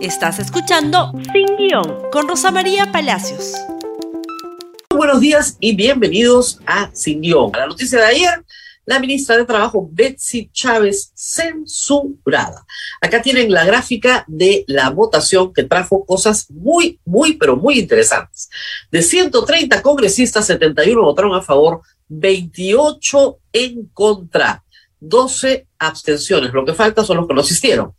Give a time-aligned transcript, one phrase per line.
[0.00, 3.54] Estás escuchando Sin Guión con Rosa María Palacios.
[4.90, 7.50] Buenos días y bienvenidos a Sin Guión.
[7.52, 8.44] La noticia de ayer,
[8.86, 12.64] la ministra de Trabajo Betsy Chávez censurada.
[13.00, 18.48] Acá tienen la gráfica de la votación que trajo cosas muy, muy, pero muy interesantes.
[18.92, 24.62] De 130 congresistas, 71 votaron a favor, 28 en contra.
[25.00, 26.52] 12 abstenciones.
[26.52, 27.94] Lo que falta son los que no asistieron.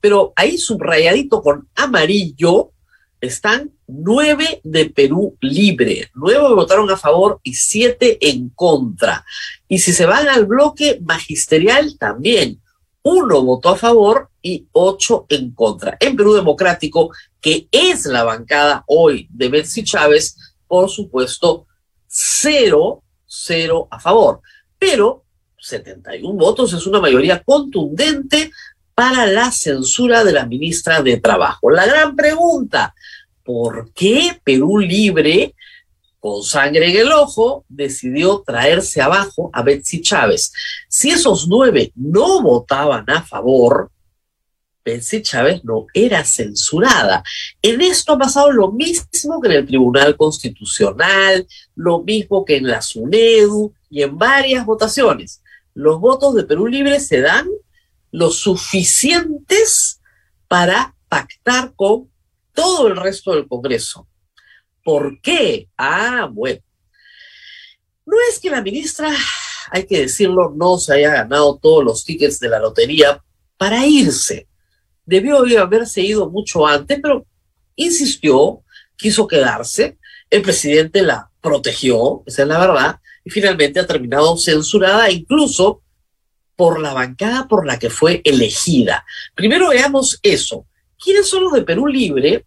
[0.00, 2.72] Pero ahí subrayadito con amarillo
[3.20, 6.10] están nueve de Perú libre.
[6.14, 9.24] Nueve votaron a favor y siete en contra.
[9.68, 12.60] Y si se van al bloque magisterial, también.
[13.02, 15.96] Uno votó a favor y ocho en contra.
[16.00, 20.36] En Perú Democrático, que es la bancada hoy de Betsy Chávez,
[20.66, 21.66] por supuesto,
[22.06, 24.40] cero, cero a favor.
[24.78, 25.24] Pero
[25.60, 28.50] 71 votos es una mayoría contundente
[28.94, 31.70] para la censura de la ministra de Trabajo.
[31.70, 32.94] La gran pregunta,
[33.44, 35.54] ¿por qué Perú Libre,
[36.18, 40.52] con sangre en el ojo, decidió traerse abajo a Betsy Chávez?
[40.88, 43.90] Si esos nueve no votaban a favor,
[44.82, 47.22] Betsy Chávez no era censurada.
[47.60, 52.66] En esto ha pasado lo mismo que en el Tribunal Constitucional, lo mismo que en
[52.66, 55.42] la SUNEDU y en varias votaciones
[55.74, 57.48] los votos de Perú Libre se dan
[58.10, 60.00] lo suficientes
[60.48, 62.10] para pactar con
[62.52, 64.08] todo el resto del Congreso.
[64.82, 65.68] ¿Por qué?
[65.76, 66.60] Ah, bueno.
[68.06, 69.12] No es que la ministra,
[69.70, 73.22] hay que decirlo, no se haya ganado todos los tickets de la lotería
[73.56, 74.48] para irse.
[75.04, 77.26] Debió haberse ido mucho antes, pero
[77.76, 78.62] insistió,
[78.96, 79.98] quiso quedarse.
[80.28, 85.82] El presidente la protegió, esa es la verdad, y finalmente ha terminado censurada incluso
[86.56, 89.04] por la bancada por la que fue elegida.
[89.34, 90.66] Primero veamos eso.
[91.02, 92.44] ¿Quiénes son los de Perú Libre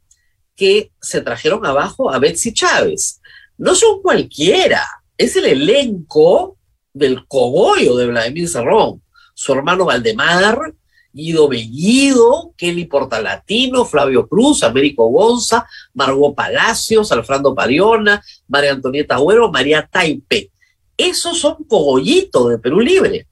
[0.55, 3.19] que se trajeron abajo a Betsy Chávez?
[3.57, 4.83] No son cualquiera,
[5.17, 6.57] es el elenco
[6.93, 9.01] del cogollo de Vladimir Cerrón,
[9.33, 10.73] su hermano Valdemar,
[11.11, 19.51] Guido Bellido, Kelly Portalatino, Flavio Cruz, Américo Gonza, Margot Palacios, Alfredo Pariona, María Antonieta Agüero,
[19.51, 20.51] María Taipe.
[20.97, 23.27] Esos son cogollitos de Perú Libre,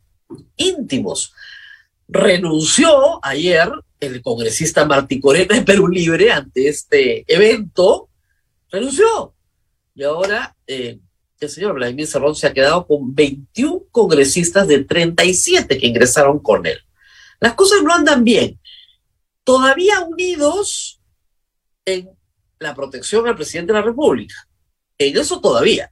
[0.58, 1.34] íntimos.
[2.08, 8.10] Renunció ayer el congresista Martí Corena de Perú Libre ante este evento,
[8.70, 9.36] renunció.
[9.94, 11.00] Y ahora eh,
[11.40, 16.66] el señor Vladimir Cerrón se ha quedado con 21 congresistas de 37 que ingresaron con
[16.66, 16.80] él.
[17.40, 18.60] Las cosas no andan bien.
[19.44, 21.02] Todavía unidos
[21.86, 22.10] en
[22.60, 24.36] la protección al presidente de la República.
[24.98, 25.92] En eso todavía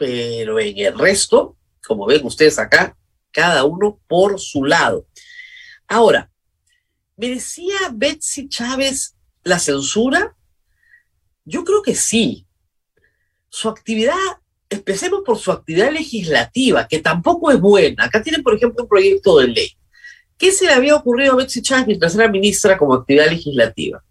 [0.00, 2.96] pero en el resto, como ven ustedes acá,
[3.30, 5.06] cada uno por su lado.
[5.86, 6.30] Ahora,
[7.18, 10.34] ¿merecía Betsy Chávez la censura?
[11.44, 12.46] Yo creo que sí.
[13.50, 14.16] Su actividad,
[14.70, 18.04] empecemos por su actividad legislativa, que tampoco es buena.
[18.04, 19.76] Acá tienen, por ejemplo, un proyecto de ley.
[20.38, 24.02] ¿Qué se le había ocurrido a Betsy Chávez mientras era ministra como actividad legislativa?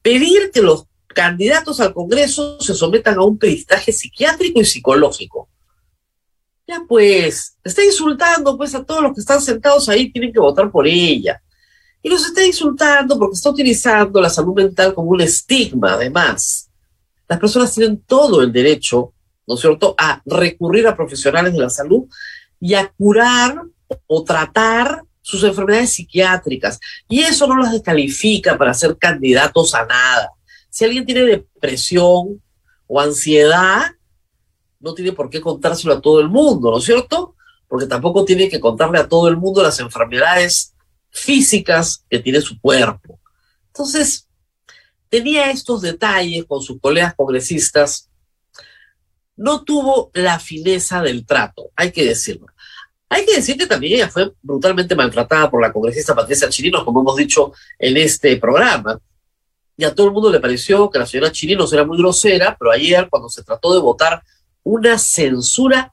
[0.00, 0.86] Pedir que los
[1.18, 5.48] candidatos al Congreso se sometan a un peristaje psiquiátrico y psicológico.
[6.64, 10.70] Ya pues, está insultando pues a todos los que están sentados ahí, tienen que votar
[10.70, 11.42] por ella.
[12.04, 16.70] Y los está insultando porque está utilizando la salud mental como un estigma, además.
[17.26, 19.12] Las personas tienen todo el derecho,
[19.44, 22.04] ¿no es cierto?, a recurrir a profesionales de la salud
[22.60, 23.60] y a curar
[24.06, 26.78] o tratar sus enfermedades psiquiátricas.
[27.08, 30.30] Y eso no las descalifica para ser candidatos a nada.
[30.78, 32.40] Si alguien tiene depresión
[32.86, 33.86] o ansiedad,
[34.78, 37.34] no tiene por qué contárselo a todo el mundo, ¿no es cierto?
[37.66, 40.76] Porque tampoco tiene que contarle a todo el mundo las enfermedades
[41.10, 43.18] físicas que tiene su cuerpo.
[43.66, 44.28] Entonces,
[45.08, 48.08] tenía estos detalles con sus colegas congresistas.
[49.34, 52.46] No tuvo la fineza del trato, hay que decirlo.
[53.08, 57.00] Hay que decir que también ella fue brutalmente maltratada por la congresista Patricia Chirinos, como
[57.00, 59.00] hemos dicho en este programa
[59.78, 62.72] y a todo el mundo le pareció que la señora Chirinos era muy grosera, pero
[62.72, 64.24] ayer cuando se trató de votar
[64.64, 65.92] una censura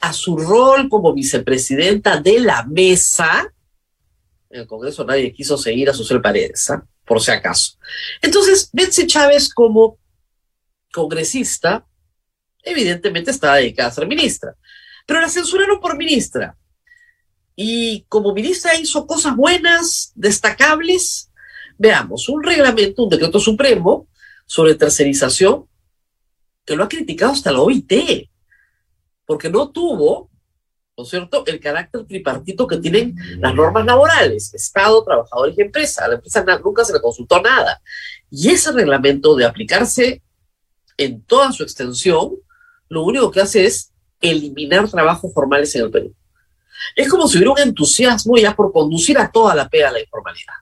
[0.00, 3.54] a su rol como vicepresidenta de la mesa,
[4.50, 6.84] en el Congreso nadie quiso seguir a Susel Paredes, ¿ah?
[7.06, 7.78] por si acaso.
[8.20, 9.96] Entonces, Betsy Chávez como
[10.92, 11.86] congresista,
[12.64, 14.56] evidentemente estaba dedicada a ser ministra,
[15.06, 16.56] pero la censuraron por ministra.
[17.54, 21.29] Y como ministra hizo cosas buenas, destacables,
[21.80, 24.06] Veamos, un reglamento, un decreto supremo
[24.44, 25.66] sobre tercerización
[26.62, 28.28] que lo ha criticado hasta la OIT,
[29.24, 30.28] porque no tuvo,
[30.94, 36.04] ¿no es cierto?, el carácter tripartito que tienen las normas laborales, Estado, trabajadores y empresa.
[36.04, 37.80] A la empresa nunca se le consultó nada.
[38.30, 40.22] Y ese reglamento de aplicarse
[40.98, 42.32] en toda su extensión,
[42.90, 43.90] lo único que hace es
[44.20, 46.14] eliminar trabajos formales en el Perú.
[46.94, 50.00] Es como si hubiera un entusiasmo ya por conducir a toda la pega a la
[50.00, 50.52] informalidad.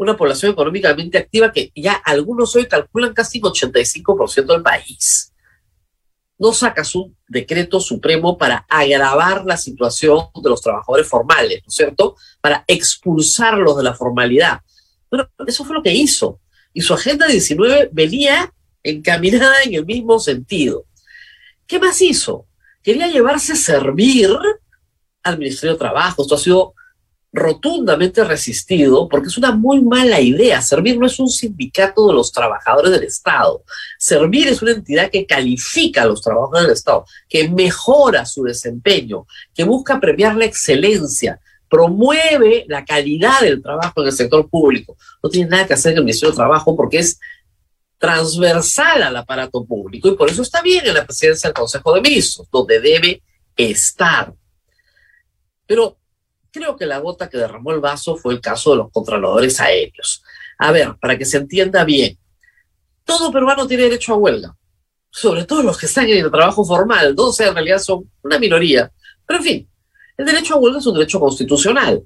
[0.00, 5.34] Una población económicamente activa que ya algunos hoy calculan casi un 85% del país.
[6.38, 11.74] No sacas un decreto supremo para agravar la situación de los trabajadores formales, ¿no es
[11.74, 12.16] cierto?
[12.40, 14.62] Para expulsarlos de la formalidad.
[15.10, 16.40] Bueno, eso fue lo que hizo.
[16.72, 20.86] Y su Agenda 19 venía encaminada en el mismo sentido.
[21.66, 22.46] ¿Qué más hizo?
[22.82, 24.30] Quería llevarse a servir
[25.22, 26.22] al Ministerio de Trabajo.
[26.22, 26.74] Esto ha sido
[27.32, 30.60] rotundamente resistido porque es una muy mala idea.
[30.60, 33.62] Servir no es un sindicato de los trabajadores del Estado.
[33.98, 39.26] Servir es una entidad que califica a los trabajadores del Estado, que mejora su desempeño,
[39.54, 44.96] que busca premiar la excelencia, promueve la calidad del trabajo en el sector público.
[45.22, 47.20] No tiene nada que hacer en el Ministerio de Trabajo porque es
[47.98, 52.00] transversal al aparato público y por eso está bien en la presidencia del Consejo de
[52.00, 53.22] Ministros, donde debe
[53.56, 54.34] estar.
[55.66, 55.99] Pero
[56.50, 60.22] creo que la gota que derramó el vaso fue el caso de los controladores aéreos.
[60.58, 62.18] A ver, para que se entienda bien,
[63.04, 64.56] todo peruano tiene derecho a huelga,
[65.10, 67.32] sobre todo los que están en el trabajo formal, ¿no?
[67.32, 68.90] sea, en realidad son una minoría.
[69.26, 69.70] Pero en fin,
[70.16, 72.02] el derecho a huelga es un derecho constitucional,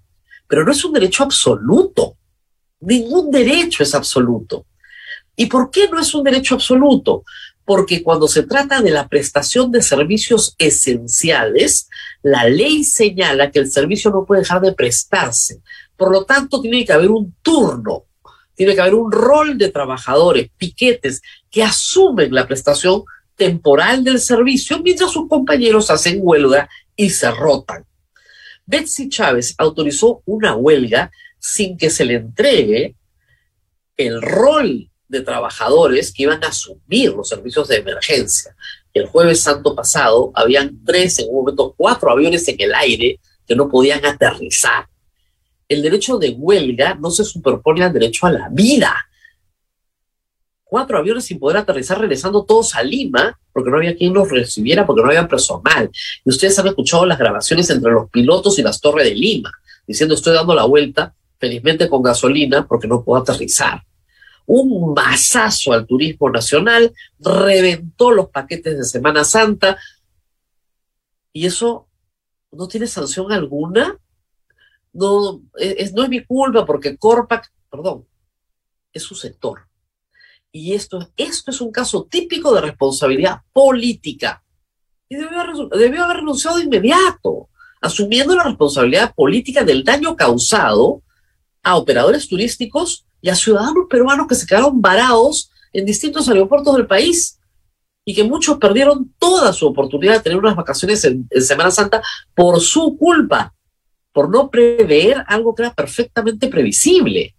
[0.46, 2.17] pero no es un derecho absoluto.
[2.81, 4.67] Ningún derecho es absoluto.
[5.37, 7.25] ¿Y por qué no es un derecho absoluto?
[7.65, 11.89] Porque cuando se trata de la prestación de servicios esenciales,
[12.23, 15.61] la ley señala que el servicio no puede dejar de prestarse.
[15.97, 18.05] Por lo tanto, tiene que haber un turno,
[18.55, 23.05] tiene que haber un rol de trabajadores, piquetes, que asumen la prestación
[23.37, 27.85] temporal del servicio mientras sus compañeros hacen huelga y se rotan.
[28.67, 32.97] Betsy Chávez autorizó una huelga sin que se le entregue
[33.97, 38.55] el rol de trabajadores que iban a asumir los servicios de emergencia.
[38.93, 43.57] El jueves santo pasado habían tres, en un momento cuatro aviones en el aire que
[43.57, 44.87] no podían aterrizar.
[45.69, 48.95] El derecho de huelga no se superpone al derecho a la vida.
[50.63, 54.85] Cuatro aviones sin poder aterrizar regresando todos a Lima porque no había quien los recibiera,
[54.85, 55.91] porque no había personal.
[56.25, 59.53] Y ustedes han escuchado las grabaciones entre los pilotos y las torres de Lima,
[59.87, 63.83] diciendo estoy dando la vuelta, felizmente con gasolina, porque no puedo aterrizar
[64.46, 69.79] un masazo al turismo nacional, reventó los paquetes de Semana Santa
[71.32, 71.88] y eso
[72.52, 73.99] no tiene sanción alguna.
[74.93, 78.06] No es, no es mi culpa porque Corpac, perdón,
[78.93, 79.67] es su sector.
[80.52, 84.44] Y esto, esto es un caso típico de responsabilidad política.
[85.08, 87.49] Y debió haber, debió haber renunciado de inmediato,
[87.81, 91.02] asumiendo la responsabilidad política del daño causado
[91.64, 96.87] a operadores turísticos y a ciudadanos peruanos que se quedaron varados en distintos aeropuertos del
[96.87, 97.41] país
[98.05, 102.03] y que muchos perdieron toda su oportunidad de tener unas vacaciones en, Semana Santa
[102.35, 103.55] por su culpa,
[104.12, 107.35] por no prever algo que era perfectamente previsible.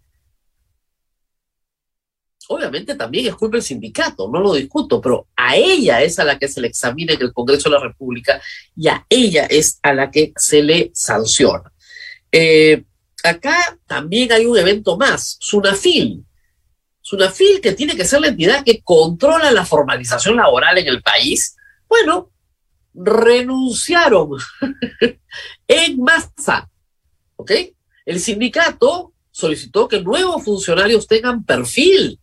[2.47, 6.39] Obviamente también es culpa del sindicato, no lo discuto, pero a ella es a la
[6.39, 8.41] que se le examina en el Congreso de la República
[8.75, 11.71] y a ella es a la que se le sanciona.
[12.31, 12.85] Eh,
[13.25, 16.25] acá también hay un evento más, Sunafil.
[17.01, 21.55] Sunafil, que tiene que ser la entidad que controla la formalización laboral en el país,
[21.87, 22.31] bueno,
[22.93, 24.29] renunciaron
[25.67, 26.69] en masa.
[27.35, 27.51] ¿Ok?
[28.05, 32.19] El sindicato solicitó que nuevos funcionarios tengan perfil.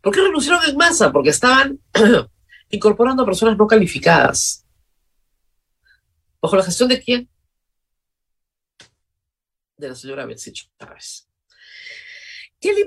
[0.00, 1.10] ¿Por qué renunciaron en masa?
[1.10, 1.80] Porque estaban
[2.70, 4.66] incorporando a personas no calificadas.
[6.40, 7.28] ¿Bajo la gestión de quién?
[9.76, 11.28] De la señora Betsy Chávez.
[12.60, 12.86] Kelly,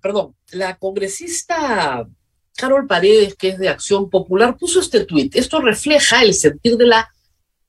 [0.00, 2.08] perdón, la congresista
[2.56, 5.36] Carol Paredes, que es de Acción Popular, puso este tuit.
[5.36, 7.12] Esto refleja el sentir de la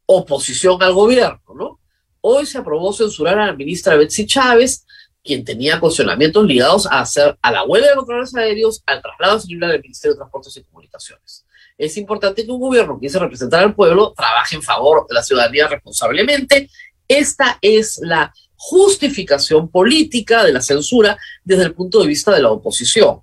[0.06, 1.80] oposición al gobierno, ¿no?
[2.22, 4.86] Hoy se aprobó censurar a la ministra Betsy Chávez,
[5.24, 9.72] quien tenía cuestionamientos ligados a, hacer, a la huelga de controles aéreos, al traslado celular
[9.72, 11.46] del Ministerio de Transportes y Comunicaciones.
[11.78, 15.24] Es importante que un gobierno que quise representar al pueblo trabaje en favor de la
[15.24, 16.70] ciudadanía responsablemente.
[17.08, 22.52] Esta es la justificación política de la censura desde el punto de vista de la
[22.52, 23.22] oposición.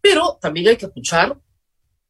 [0.00, 1.36] Pero también hay que escuchar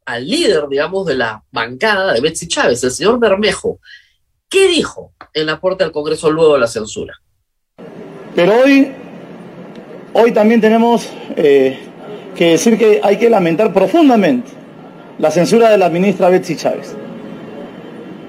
[0.07, 3.81] al líder, digamos, de la bancada de Betsy Chávez, el señor Bermejo.
[4.49, 7.21] ¿Qué dijo en la puerta del Congreso luego de la censura?
[8.35, 8.93] Pero hoy,
[10.15, 11.79] hoy también tenemos eh,
[12.35, 14.51] que decir que hay que lamentar profundamente
[15.19, 16.97] la censura de la ministra Betsy Chávez.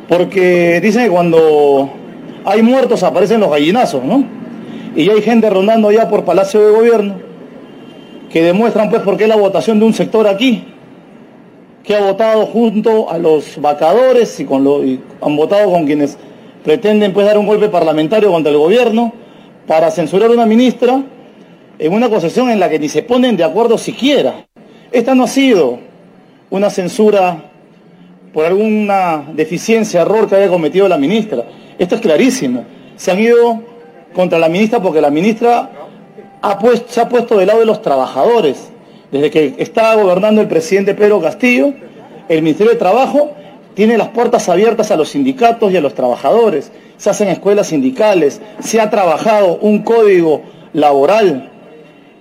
[0.09, 1.93] Porque dicen que cuando
[2.45, 4.23] hay muertos aparecen los gallinazos, ¿no?
[4.95, 7.29] Y hay gente rondando ya por Palacio de Gobierno
[8.29, 10.63] que demuestran pues por qué la votación de un sector aquí,
[11.83, 16.17] que ha votado junto a los vacadores y, con lo, y han votado con quienes
[16.63, 19.13] pretenden pues dar un golpe parlamentario contra el gobierno
[19.65, 21.01] para censurar a una ministra
[21.79, 24.45] en una concesión en la que ni se ponen de acuerdo siquiera.
[24.91, 25.79] Esta no ha sido
[26.49, 27.45] una censura
[28.33, 31.45] por alguna deficiencia, error que haya cometido la ministra.
[31.79, 32.65] Esto es clarísimo.
[32.97, 33.63] Se han ido
[34.13, 35.71] contra la ministra porque la ministra
[36.87, 38.69] se ha puesto del lado de los trabajadores.
[39.11, 41.73] Desde que está gobernando el presidente Pedro Castillo,
[42.27, 43.31] el Ministerio de Trabajo
[43.73, 46.71] tiene las puertas abiertas a los sindicatos y a los trabajadores.
[46.97, 50.43] Se hacen escuelas sindicales, se ha trabajado un código
[50.73, 51.49] laboral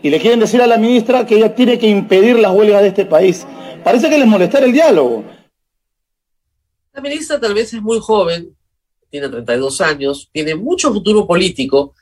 [0.02, 2.88] y le quieren decir a la ministra que ella tiene que impedir las huelgas de
[2.88, 3.44] este país.
[3.82, 5.24] Parece que les molestar el diálogo.
[6.92, 8.56] La ministra tal vez es muy joven,
[9.10, 11.94] tiene 32 años, tiene mucho futuro político,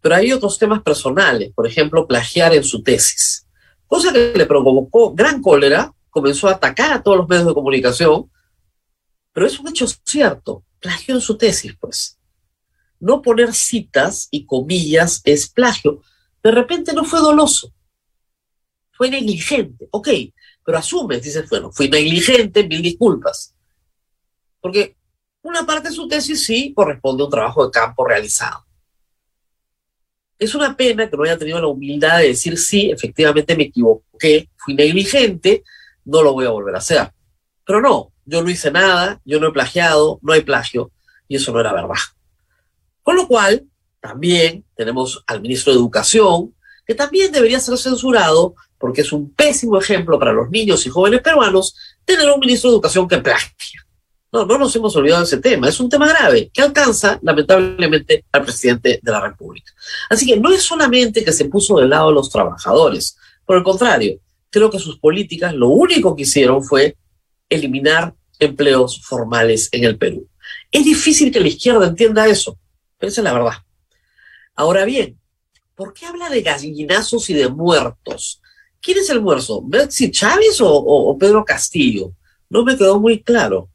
[0.00, 3.46] pero hay otros temas personales, por ejemplo, plagiar en su tesis,
[3.86, 8.30] cosa que le provocó gran cólera, comenzó a atacar a todos los medios de comunicación,
[9.32, 12.18] pero es un hecho cierto, plagió en su tesis, pues.
[12.98, 16.02] No poner citas y comillas es plagio.
[16.42, 17.72] De repente no fue doloso,
[19.00, 20.08] fue negligente, ok,
[20.62, 23.54] pero asume, dices, bueno, fui negligente, mil disculpas.
[24.60, 24.96] Porque
[25.42, 28.64] una parte de su tesis sí corresponde a un trabajo de campo realizado.
[30.38, 34.48] Es una pena que no haya tenido la humildad de decir, sí, efectivamente me equivoqué,
[34.56, 35.64] fui negligente,
[36.04, 37.12] no lo voy a volver a hacer.
[37.64, 40.92] Pero no, yo no hice nada, yo no he plagiado, no hay plagio,
[41.28, 41.94] y eso no era verdad.
[43.02, 43.66] Con lo cual,
[44.00, 46.54] también tenemos al ministro de Educación,
[46.86, 51.20] que también debería ser censurado porque es un pésimo ejemplo para los niños y jóvenes
[51.20, 53.86] peruanos tener un ministro de Educación que plagia.
[54.32, 55.68] No, no nos hemos olvidado de ese tema.
[55.68, 59.72] Es un tema grave que alcanza, lamentablemente, al presidente de la República.
[60.08, 63.16] Así que no es solamente que se puso del lado de los trabajadores.
[63.44, 64.20] Por el contrario,
[64.50, 66.96] creo que sus políticas lo único que hicieron fue
[67.48, 70.28] eliminar empleos formales en el Perú.
[70.70, 72.56] Es difícil que la izquierda entienda eso,
[72.98, 73.54] pero esa es la verdad.
[74.54, 75.18] Ahora bien,
[75.74, 78.40] ¿por qué habla de gallinazos y de muertos?
[78.80, 79.62] ¿Quién es el muerto?
[79.64, 82.12] ¿Betsy Chávez o, o Pedro Castillo?
[82.48, 83.69] No me quedó muy claro.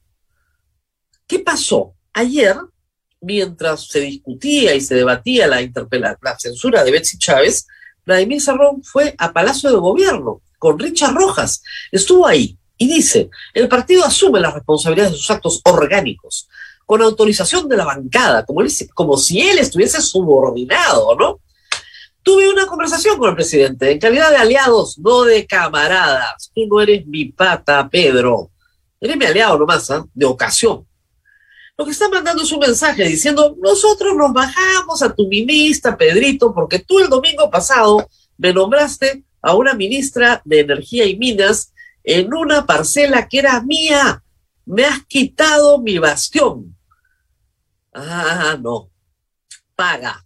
[1.27, 1.93] ¿Qué pasó?
[2.13, 2.55] Ayer,
[3.21, 7.67] mientras se discutía y se debatía la, la censura de Betsy Chávez,
[8.05, 11.61] Vladimir Serrón fue a Palacio de Gobierno con Richard Rojas.
[11.91, 16.47] Estuvo ahí y dice, el partido asume las responsabilidades de sus actos orgánicos
[16.85, 18.61] con autorización de la bancada, como,
[18.93, 21.39] como si él estuviese subordinado, ¿no?
[22.21, 26.51] Tuve una conversación con el presidente en calidad de aliados, no de camaradas.
[26.53, 28.49] Tú no eres mi pata, Pedro.
[28.99, 30.01] Eres mi aliado nomás, ¿eh?
[30.13, 30.87] de ocasión.
[31.77, 36.53] Lo que está mandando es un mensaje diciendo, nosotros nos bajamos a tu ministra, Pedrito,
[36.53, 42.33] porque tú el domingo pasado me nombraste a una ministra de Energía y Minas en
[42.33, 44.23] una parcela que era mía.
[44.65, 46.77] Me has quitado mi bastión.
[47.93, 48.89] Ah, no.
[49.75, 50.25] Paga.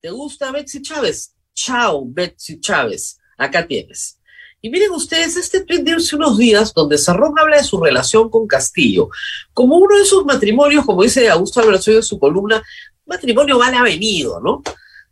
[0.00, 1.34] ¿Te gusta Betsy Chávez?
[1.52, 3.18] Chao, Betsy Chávez.
[3.36, 4.19] Acá tienes.
[4.62, 8.28] Y miren ustedes, este tweet de hace unos días donde Sarrón habla de su relación
[8.28, 9.08] con Castillo,
[9.54, 12.62] como uno de sus matrimonios, como dice Augusto Alberto en su columna,
[13.06, 14.62] matrimonio mal avenido, ¿no?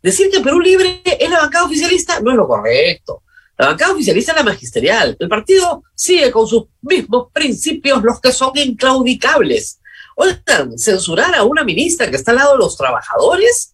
[0.03, 3.23] Decir que Perú Libre es la bancada oficialista no es lo correcto.
[3.57, 5.17] La bancada oficialista es la magisterial.
[5.19, 9.81] El partido sigue con sus mismos principios, los que son inclaudicables.
[10.15, 13.73] Oigan, censurar a una ministra que está al lado de los trabajadores,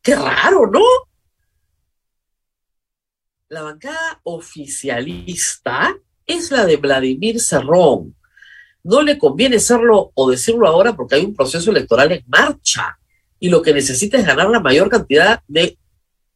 [0.00, 0.80] qué raro, ¿no?
[3.48, 8.14] La bancada oficialista es la de Vladimir Cerrón.
[8.82, 12.98] No le conviene serlo o decirlo ahora porque hay un proceso electoral en marcha
[13.38, 15.78] y lo que necesita es ganar la mayor cantidad de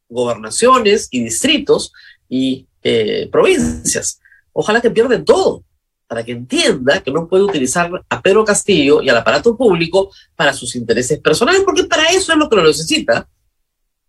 [0.09, 1.91] gobernaciones y distritos
[2.29, 4.19] y eh, provincias.
[4.53, 5.63] Ojalá que pierden todo
[6.07, 10.53] para que entienda que no puede utilizar a Pedro Castillo y al aparato público para
[10.53, 13.29] sus intereses personales, porque para eso es lo que lo necesita.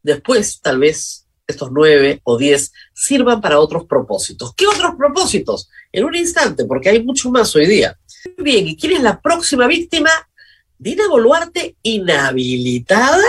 [0.02, 4.54] Después, tal vez, estos nueve o diez sirvan para otros propósitos.
[4.54, 5.68] ¿Qué otros propósitos?
[5.92, 7.98] En un instante, porque hay mucho más hoy día.
[8.38, 10.10] Bien, ¿y quién es la próxima víctima?
[10.78, 13.22] Dina Boluarte inhabilitada.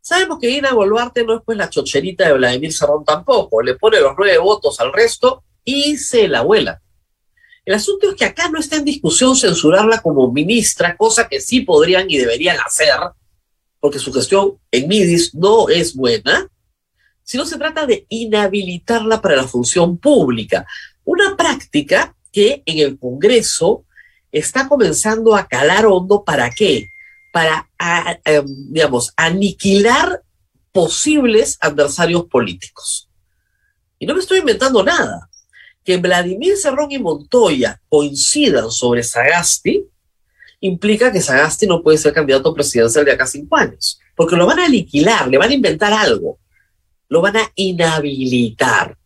[0.00, 4.00] Sabemos que Dina Boluarte no es pues la chocherita de Vladimir Serrón tampoco, le pone
[4.00, 6.82] los nueve votos al resto y se la vuela.
[7.64, 11.60] El asunto es que acá no está en discusión censurarla como ministra, cosa que sí
[11.60, 12.96] podrían y deberían hacer,
[13.78, 16.48] porque su gestión en MIDIS no es buena,
[17.24, 20.66] sino se trata de inhabilitarla para la función pública.
[21.04, 23.84] Una práctica que en el Congreso
[24.30, 26.86] está comenzando a calar hondo para qué?
[27.32, 27.68] Para,
[28.24, 30.22] em, digamos, aniquilar
[30.72, 33.08] posibles adversarios políticos.
[33.98, 35.28] Y no me estoy inventando nada.
[35.84, 39.84] Que Vladimir Cerrón y Montoya coincidan sobre Sagasti
[40.60, 44.60] implica que Sagasti no puede ser candidato presidencial de acá cinco años, porque lo van
[44.60, 46.38] a aniquilar, le van a inventar algo,
[47.12, 48.96] lo van a inhabilitar,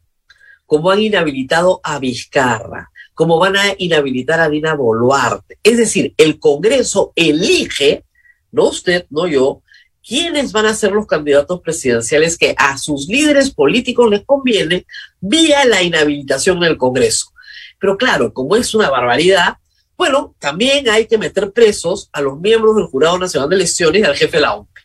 [0.65, 5.59] como han inhabilitado a Vizcarra, como van a inhabilitar a Dina Boluarte.
[5.61, 8.05] Es decir, el Congreso elige,
[8.53, 9.61] no usted, no yo,
[10.07, 14.87] quiénes van a ser los candidatos presidenciales que a sus líderes políticos les conviene
[15.21, 17.33] vía la inhabilitación en el Congreso.
[17.81, 19.57] Pero claro, como es una barbaridad,
[19.97, 24.05] bueno, también hay que meter presos a los miembros del Jurado Nacional de Elecciones y
[24.05, 24.79] al jefe de la OMP.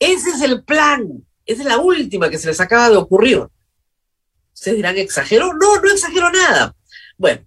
[0.00, 1.24] Ese es el plan.
[1.46, 3.46] Esa es la última que se les acaba de ocurrir.
[4.54, 5.52] Ustedes dirán, ¿exageró?
[5.54, 6.74] No, no exageró nada.
[7.18, 7.44] Bueno,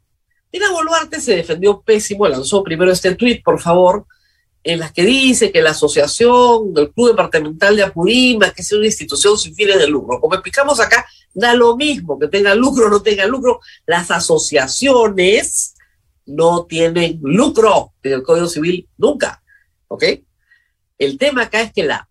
[0.51, 4.05] Dina Boluarte se defendió pésimo, lanzó primero este tuit, por favor,
[4.63, 8.85] en las que dice que la asociación del Club Departamental de Apurímac, que es una
[8.85, 12.89] institución sin fines de lucro, como explicamos acá, da lo mismo que tenga lucro o
[12.89, 15.75] no tenga lucro, las asociaciones
[16.25, 19.41] no tienen lucro en el Código Civil nunca,
[19.87, 20.03] ¿ok?
[20.97, 22.09] El tema acá es que la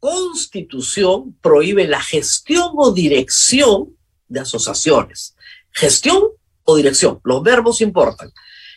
[0.00, 3.96] Constitución prohíbe la gestión o dirección
[4.28, 5.34] de asociaciones.
[5.70, 6.22] Gestión
[6.64, 8.30] o dirección, los verbos importan.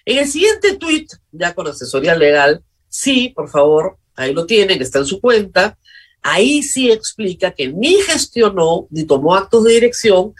[0.06, 5.00] En el siguiente tuit, ya con asesoría legal, sí, por favor, ahí lo tienen, está
[5.00, 5.78] en su cuenta.
[6.24, 10.34] Ahí sí explica que ni gestionó ni tomó actos de dirección,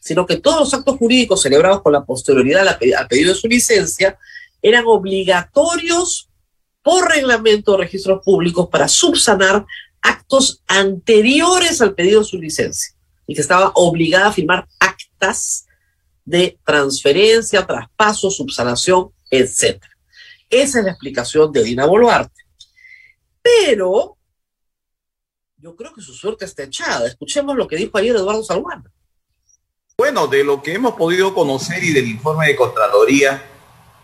[0.00, 4.18] sino que todos los actos jurídicos celebrados con la posterioridad al pedido de su licencia
[4.62, 6.28] eran obligatorios
[6.82, 9.66] por reglamento de registros públicos para subsanar
[10.02, 12.94] actos anteriores al pedido de su licencia
[13.26, 15.66] y que estaba obligada a firmar actas
[16.24, 19.82] de transferencia, traspaso, subsanación, etc.
[20.50, 22.42] Esa es la explicación de Dina Boluarte.
[23.42, 24.16] Pero
[25.56, 27.06] yo creo que su suerte está echada.
[27.06, 28.90] Escuchemos lo que dijo ayer Eduardo Salguana.
[29.96, 33.44] Bueno, de lo que hemos podido conocer y del informe de Contraloría,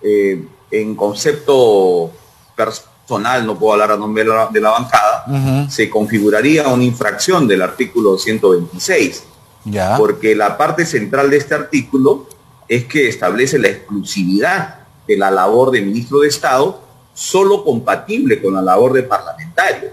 [0.02, 2.10] eh, en concepto
[2.56, 8.18] personal, no puedo hablar a nombre de la, bancada, se configuraría una infracción del artículo
[8.18, 9.24] 126.
[9.66, 9.96] Ya.
[9.96, 12.26] Porque la parte central de este artículo
[12.68, 16.80] es que establece la exclusividad de la labor de ministro de Estado
[17.12, 19.90] solo compatible con la labor de parlamentario.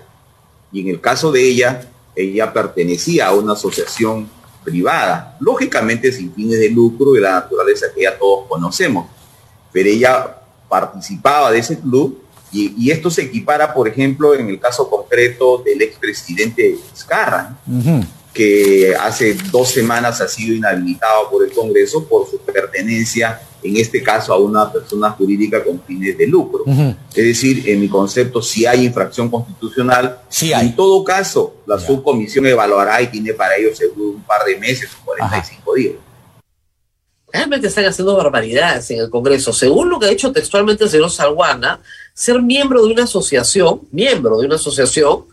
[0.71, 4.30] Y en el caso de ella, ella pertenecía a una asociación
[4.63, 9.08] privada, lógicamente sin fines de lucro de la naturaleza que ya todos conocemos.
[9.71, 10.38] Pero ella
[10.69, 12.21] participaba de ese club
[12.54, 17.58] y, esto se equipara, por ejemplo, en el caso concreto del expresidente Vizcarra,
[18.34, 24.02] que hace dos semanas ha sido inhabilitado por el Congreso por su pertenencia, en este
[24.02, 26.64] caso, a una persona jurídica con fines de lucro.
[27.14, 32.46] Es decir, en mi concepto, si hay infracción constitucional, sí en todo caso, la subcomisión
[32.48, 35.94] evaluará y tiene para ello seguro un par de meses, 45 días.
[37.32, 39.54] Realmente están haciendo barbaridades en el Congreso.
[39.54, 41.80] Según lo que ha dicho textualmente el señor Salguana,
[42.13, 45.26] ser miembro de una asociación, miembro de una asociación,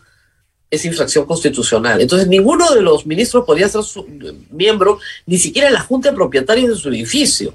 [0.69, 1.99] es infracción constitucional.
[1.99, 3.81] Entonces, ninguno de los ministros podía ser
[4.51, 7.53] miembro, ni siquiera la Junta de Propietarios de su edificio,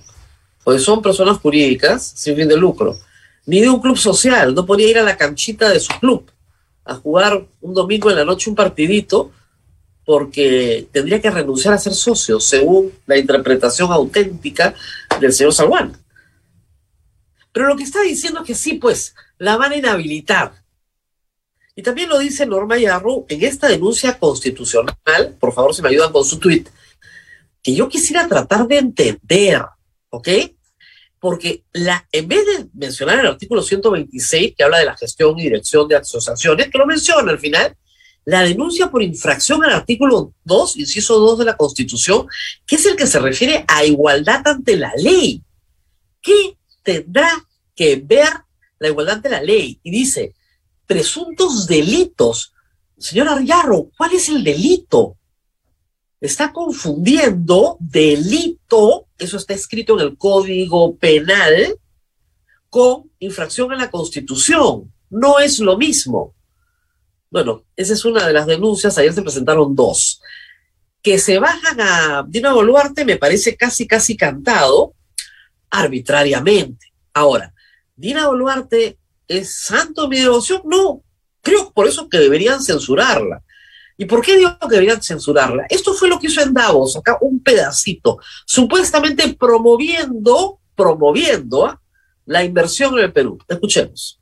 [0.65, 2.99] porque son personas jurídicas sin fin de lucro,
[3.47, 6.25] ni de un club social, no podía ir a la canchita de su club
[6.85, 9.31] a jugar un domingo en la noche un partidito
[10.05, 14.75] porque tendría que renunciar a ser socio, según la interpretación auténtica
[15.19, 15.97] del señor Salguán.
[17.55, 20.65] Pero lo que está diciendo es que sí, pues, la van a inhabilitar.
[21.77, 26.11] Y también lo dice Norma Yarro en esta denuncia constitucional, por favor, si me ayudan
[26.11, 26.65] con su tweet,
[27.63, 29.63] que yo quisiera tratar de entender,
[30.11, 30.29] ¿ok?
[31.21, 35.45] Porque la, en vez de mencionar el artículo 126, que habla de la gestión y
[35.45, 37.77] dirección de asociaciones, que lo menciona al final,
[38.25, 42.27] la denuncia por infracción al artículo 2, inciso 2 de la Constitución,
[42.67, 45.41] que es el que se refiere a igualdad ante la ley.
[46.21, 47.29] ¿Qué tendrá
[47.75, 48.29] que ver
[48.79, 49.81] la igualdad ante la ley?
[49.83, 50.35] Y dice,
[50.87, 52.53] presuntos delitos.
[52.97, 55.17] Señor Arriarro, ¿cuál es el delito?
[56.21, 61.79] Está confundiendo delito, eso está escrito en el Código Penal,
[62.71, 64.93] con infracción a la Constitución.
[65.11, 66.35] No es lo mismo.
[67.31, 70.21] Bueno, esa es una de las denuncias, ayer se presentaron dos.
[71.03, 74.95] Que se bajan a Dina Boluarte me parece casi, casi cantado
[75.75, 76.93] arbitrariamente.
[77.13, 77.53] Ahora,
[77.97, 80.63] ¿Dina Boluarte es santo de mi devoción?
[80.65, 81.03] No,
[81.43, 83.43] creo por eso que deberían censurarla.
[83.97, 85.67] ¿Y por qué digo que deberían censurarla?
[85.69, 91.81] Esto fue lo que hizo en Davos, acá un pedacito, supuestamente promoviendo, promoviendo ¿ah?
[92.27, 93.39] la inversión en el Perú.
[93.47, 94.21] Escuchemos.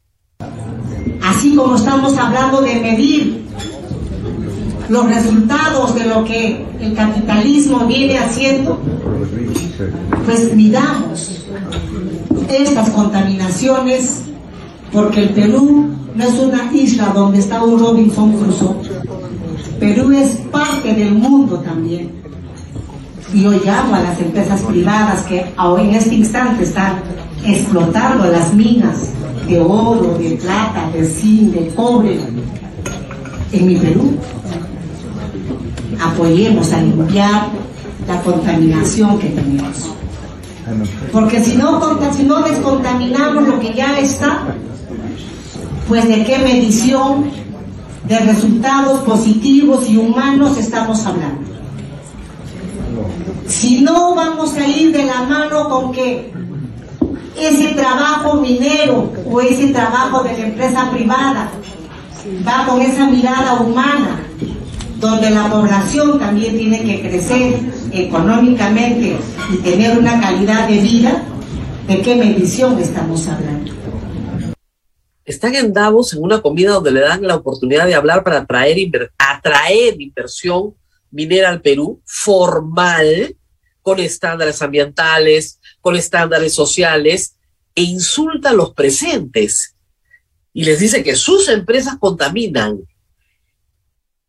[1.23, 3.45] Así como estamos hablando de medir
[4.93, 8.79] los resultados de lo que el capitalismo viene haciendo,
[10.27, 11.47] pues midamos
[12.51, 14.21] estas contaminaciones
[14.93, 18.77] porque el Perú no es una isla donde está un Robinson Crusoe.
[19.81, 22.11] Perú es parte del mundo también.
[23.33, 27.01] Y hoy llamo a las empresas privadas que hoy en este instante están
[27.47, 29.09] explotando las minas
[29.49, 32.21] de oro, de plata, de zinc, de cobre
[33.53, 34.19] en mi Perú.
[36.01, 37.49] Apoyemos a limpiar
[38.07, 39.91] la contaminación que tenemos.
[41.13, 41.81] Porque si no,
[42.13, 44.45] si no descontaminamos lo que ya está,
[45.89, 47.31] pues de qué medición
[48.09, 51.51] de resultados positivos y humanos estamos hablando.
[53.47, 56.33] Si no vamos a ir de la mano con que
[57.37, 61.51] ese trabajo minero o ese trabajo de la empresa privada
[62.47, 64.21] va con esa mirada humana,
[65.03, 67.59] donde la población también tiene que crecer
[67.93, 69.17] económicamente
[69.53, 71.25] y tener una calidad de vida,
[71.89, 73.73] ¿de qué medición estamos hablando?
[75.25, 80.01] están en Davos en una comida donde le dan la oportunidad de hablar para atraer,
[80.01, 80.75] inversión
[81.11, 83.37] minera al Perú formal,
[83.83, 87.37] con estándares ambientales, con estándares sociales,
[87.75, 89.75] e insulta a los presentes
[90.53, 92.81] y les dice que sus empresas contaminan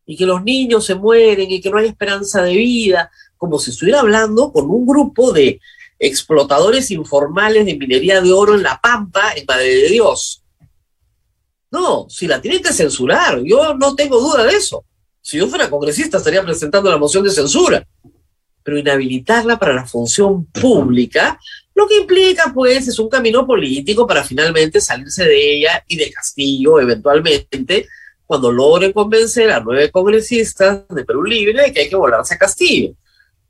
[0.06, 3.70] y que los niños se mueren y que no hay esperanza de vida, como si
[3.70, 5.60] estuviera hablando con un grupo de
[5.98, 10.42] explotadores informales de minería de oro en La Pampa, en Madre de Dios.
[11.70, 14.84] No, si la tienen que censurar, yo no tengo duda de eso.
[15.20, 17.86] Si yo fuera congresista estaría presentando la moción de censura.
[18.62, 21.38] Pero inhabilitarla para la función pública,
[21.74, 26.10] lo que implica pues es un camino político para finalmente salirse de ella y de
[26.10, 27.88] Castillo eventualmente
[28.26, 32.38] cuando logren convencer a nueve congresistas de Perú Libre de que hay que volarse a
[32.38, 32.94] Castillo.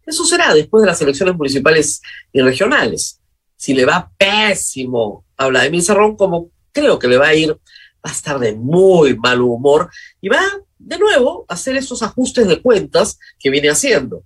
[0.04, 3.20] Eso será después de las elecciones municipales y regionales.
[3.56, 7.56] Si le va pésimo a Vladimir Cerrón, como creo que le va a ir
[8.04, 10.42] va a estar de muy mal humor y va
[10.78, 14.24] de nuevo a hacer esos ajustes de cuentas que viene haciendo.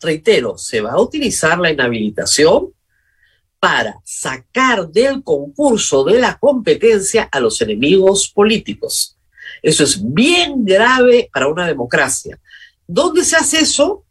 [0.00, 2.74] Reitero, se va a utilizar la inhabilitación
[3.58, 9.16] para sacar del concurso de la competencia a los enemigos políticos.
[9.64, 12.38] Eso es bien grave para una democracia.
[12.86, 14.04] ¿Dónde se hace eso?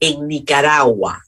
[0.00, 1.22] En Nicaragua,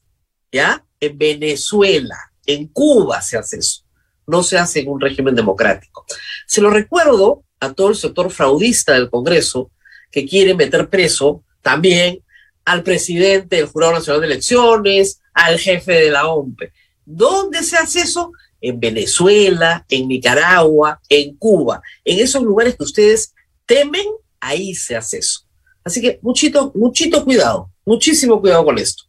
[0.51, 0.85] ¿ya?
[1.01, 3.89] En Venezuela, en Cuba se hace eso
[4.29, 6.05] no se hace en un régimen democrático.
[6.47, 9.73] Se lo recuerdo a todo el sector fraudista del Congreso
[10.13, 12.23] que quiere meter preso también
[12.65, 16.73] al presidente del Jurado Nacional de Elecciones, al jefe de la OMPE.
[17.05, 18.33] ¿Dónde se hace eso?
[18.61, 21.81] En Venezuela, en Nicaragua, en Cuba.
[22.05, 23.35] En esos lugares que ustedes
[23.69, 24.07] temen,
[24.41, 25.41] ahí se hace eso.
[25.85, 29.05] Así que muchito, muchito cuidado, muchísimo cuidado con esto.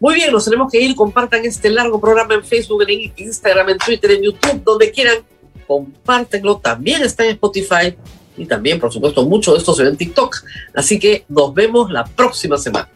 [0.00, 0.96] Muy bien, nos tenemos que ir.
[0.96, 5.18] Compartan este largo programa en Facebook, en Instagram, en Twitter, en YouTube, donde quieran.
[5.66, 6.58] Compártenlo.
[6.58, 7.94] También está en Spotify
[8.36, 10.36] y también, por supuesto, mucho de esto se ve en TikTok.
[10.74, 12.88] Así que nos vemos la próxima semana.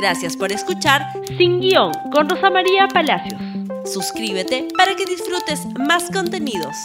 [0.00, 1.02] Gracias por escuchar
[1.36, 3.40] Sin Guión con Rosa María Palacios.
[3.84, 6.76] Suscríbete para que disfrutes más contenidos.